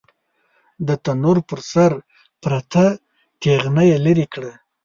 [0.87, 1.91] د تنور پر سر
[2.41, 2.85] پرته
[3.41, 4.51] تېغنه يې ليرې کړه.